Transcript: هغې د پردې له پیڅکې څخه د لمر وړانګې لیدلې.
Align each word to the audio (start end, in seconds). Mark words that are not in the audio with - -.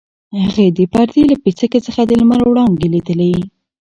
هغې 0.41 0.67
د 0.77 0.79
پردې 0.93 1.21
له 1.29 1.35
پیڅکې 1.43 1.79
څخه 1.87 2.01
د 2.05 2.11
لمر 2.19 2.41
وړانګې 2.45 2.87
لیدلې. 2.93 3.33